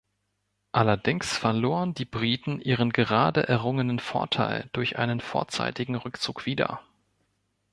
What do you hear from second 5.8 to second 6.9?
Rückzug wieder.